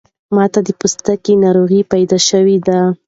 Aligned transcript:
ماته 0.35 0.59
د 0.67 0.69
پوستکی 0.79 1.33
ناروغۍ 1.43 1.81
پیدا 1.93 2.17
شوی 2.29 2.57
ده 2.67 2.79